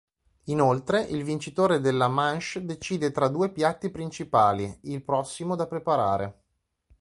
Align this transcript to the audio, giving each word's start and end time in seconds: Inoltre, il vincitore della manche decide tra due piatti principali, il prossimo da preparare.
Inoltre, 0.45 1.01
il 1.03 1.23
vincitore 1.23 1.79
della 1.79 2.07
manche 2.07 2.65
decide 2.65 3.11
tra 3.11 3.27
due 3.27 3.51
piatti 3.51 3.91
principali, 3.91 4.79
il 4.85 5.03
prossimo 5.03 5.55
da 5.55 5.67
preparare. 5.67 6.41